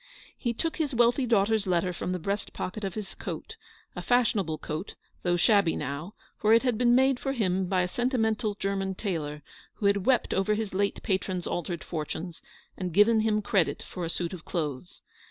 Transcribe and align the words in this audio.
He 0.35 0.51
took 0.51 0.77
his 0.77 0.95
wealthy 0.95 1.27
daughter's 1.27 1.67
letter 1.67 1.93
from 1.93 2.11
the 2.11 2.17
breast 2.17 2.53
pocket 2.53 2.83
of 2.83 2.95
his 2.95 3.13
coat; 3.13 3.55
> 3.79 3.93
fashionable 4.01 4.57
coat, 4.57 4.95
though 5.21 5.37
shabby 5.37 5.75
now, 5.75 6.15
for 6.39 6.53
it 6.53 6.63
had 6.63 6.75
been 6.75 6.95
made 6.95 7.19
for 7.19 7.33
him 7.33 7.67
by 7.67 7.83
a 7.83 7.87
sentimental 7.87 8.55
German 8.55 8.95
tailor, 8.95 9.43
who 9.75 9.85
had 9.85 10.07
wept 10.07 10.33
over 10.33 10.55
his 10.55 10.73
late 10.73 11.03
patron's 11.03 11.45
altered 11.45 11.83
fortunes, 11.83 12.41
and 12.75 12.95
given 12.95 13.19
him 13.21 13.43
credit 13.43 13.83
for 13.83 14.03
a 14.03 14.09
suit 14.09 14.33
of 14.33 14.43
clothes. 14.43 15.03